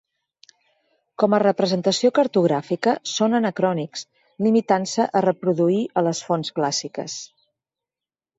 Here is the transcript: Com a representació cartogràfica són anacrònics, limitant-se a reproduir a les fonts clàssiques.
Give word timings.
Com 1.23 1.35
a 1.37 1.39
representació 1.43 2.09
cartogràfica 2.19 2.93
són 3.11 3.39
anacrònics, 3.41 4.03
limitant-se 4.47 5.07
a 5.21 5.23
reproduir 5.27 5.79
a 6.01 6.05
les 6.09 6.23
fonts 6.31 6.53
clàssiques. 6.59 7.21